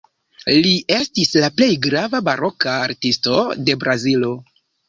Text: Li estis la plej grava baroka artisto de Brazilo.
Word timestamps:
Li 0.53 0.71
estis 0.95 1.33
la 1.43 1.51
plej 1.59 1.69
grava 1.85 2.23
baroka 2.31 2.75
artisto 2.89 3.39
de 3.69 3.81
Brazilo. 3.85 4.35